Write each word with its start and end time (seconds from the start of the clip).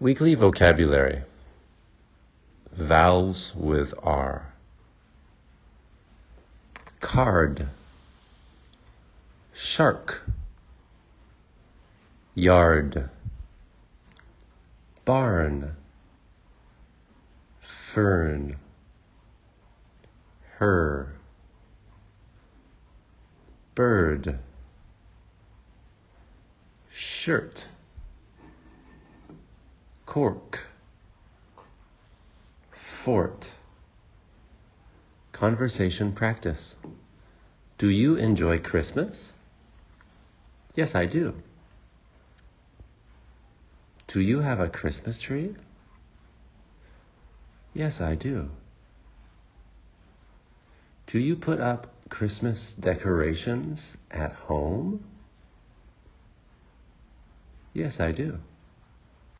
Weekly 0.00 0.34
vocabulary 0.34 1.22
Vowels 2.76 3.52
with 3.54 3.90
R. 4.02 4.52
Card. 7.00 7.68
Shark. 9.76 10.28
Yard. 12.34 13.08
Barn. 15.04 15.76
Fern. 17.94 18.56
Her. 20.58 21.12
Bird. 23.76 24.40
Shirt 27.24 27.60
cork, 30.14 30.58
fort. 33.04 33.46
Conversation 35.32 36.12
practice. 36.12 36.74
Do 37.78 37.88
you 37.88 38.14
enjoy 38.14 38.60
Christmas? 38.60 39.32
Yes, 40.76 40.90
I 40.94 41.06
do. 41.06 41.34
Do 44.06 44.20
you 44.20 44.38
have 44.38 44.60
a 44.60 44.68
Christmas 44.68 45.18
tree? 45.20 45.56
Yes, 47.72 47.94
I 47.98 48.14
do. 48.14 48.50
Do 51.08 51.18
you 51.18 51.34
put 51.34 51.60
up 51.60 51.92
Christmas 52.08 52.74
decorations 52.78 53.80
at 54.12 54.32
home? 54.32 55.04
Yes, 57.72 57.94
I 57.98 58.12
do. 58.12 58.38